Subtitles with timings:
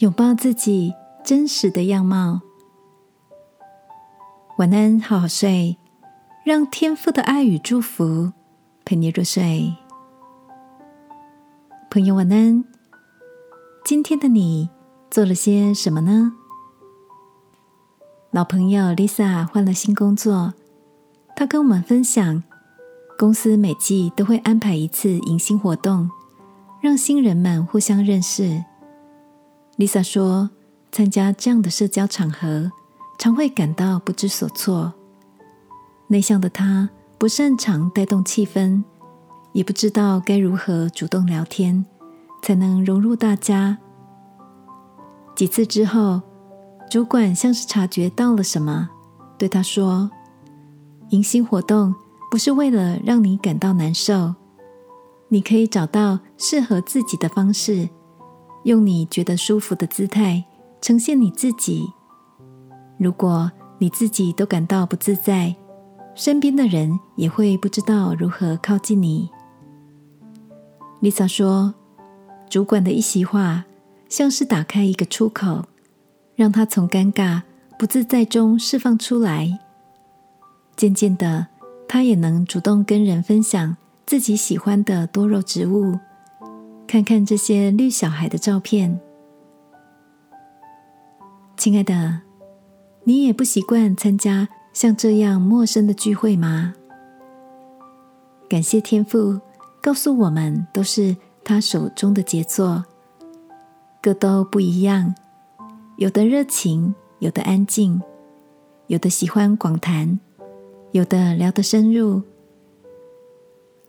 [0.00, 2.40] 拥抱自己真实的样貌。
[4.56, 5.76] 晚安，好好睡，
[6.42, 8.32] 让天父的爱与祝福
[8.82, 9.74] 陪你入睡。
[11.90, 12.64] 朋友，晚安。
[13.84, 14.70] 今天的你
[15.10, 16.32] 做了些什么呢？
[18.30, 20.54] 老朋友 Lisa 换了新工作，
[21.36, 22.42] 她跟我们分享，
[23.18, 26.10] 公司每季都会安排一次迎新活动，
[26.80, 28.64] 让新人们互相认识。
[29.80, 30.50] Lisa 说
[30.92, 32.70] ：“参加这样的社交场合，
[33.18, 34.92] 常会感到不知所措。
[36.08, 38.84] 内向的她不擅长带动气氛，
[39.54, 41.86] 也不知道该如何主动聊天，
[42.42, 43.78] 才能融入大家。
[45.34, 46.20] 几次之后，
[46.90, 48.90] 主管像是察觉到了什么，
[49.38, 50.10] 对她说
[51.08, 51.94] ：‘迎新活动
[52.30, 54.34] 不是为了让你感到难受，
[55.28, 57.88] 你可以找到适合自己的方式。’”
[58.64, 60.44] 用你觉得舒服的姿态
[60.80, 61.90] 呈现你自己。
[62.98, 65.56] 如果你自己都感到不自在，
[66.14, 69.30] 身边的人也会不知道如何靠近你。
[71.00, 71.72] Lisa 说
[72.50, 73.64] ：“主管的一席话，
[74.10, 75.64] 像是打开一个出口，
[76.34, 77.40] 让他从尴尬、
[77.78, 79.58] 不自在中释放出来。
[80.76, 81.46] 渐渐的，
[81.88, 85.98] 他也能主动跟人分享自己喜欢的多肉植物。”
[86.90, 89.00] 看看这些绿小孩的照片，
[91.56, 92.22] 亲爱的，
[93.04, 96.74] 你也不习惯参加像这样陌生的聚会吗？
[98.48, 99.40] 感谢天父
[99.80, 102.84] 告诉我们，都是他手中的杰作，
[104.02, 105.14] 各都不一样，
[105.96, 108.02] 有的热情，有的安静，
[108.88, 110.18] 有的喜欢广谈，
[110.90, 112.20] 有的聊得深入。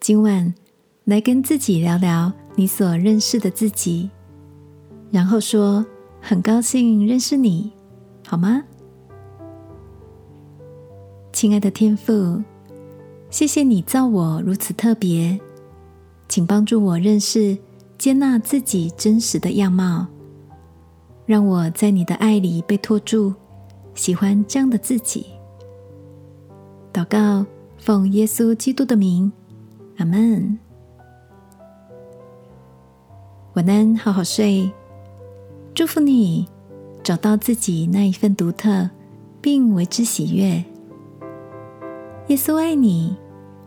[0.00, 0.54] 今晚
[1.10, 2.32] 来跟自己聊聊。
[2.54, 4.08] 你所认识的自己，
[5.10, 5.84] 然后说
[6.22, 7.72] ：“很高兴认识你，
[8.24, 8.62] 好吗？”
[11.32, 12.40] 亲爱的天父，
[13.28, 15.36] 谢谢你造我如此特别，
[16.28, 17.58] 请帮助我认识、
[17.98, 20.06] 接纳自己真实的样貌，
[21.26, 23.34] 让我在你的爱里被托住，
[23.94, 25.26] 喜欢这样的自己。
[26.92, 27.44] 祷告，
[27.78, 29.32] 奉耶稣基督的名，
[29.96, 30.69] 阿门。
[33.54, 34.70] 晚安，好好睡。
[35.74, 36.46] 祝福你
[37.02, 38.88] 找到自己那一份独特，
[39.40, 40.64] 并为之喜悦。
[42.28, 43.16] 耶稣爱你，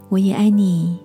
[0.07, 0.97] 我也爱你。